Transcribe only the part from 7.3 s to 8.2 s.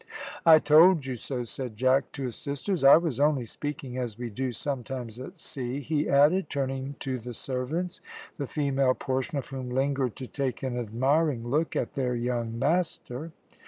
servants,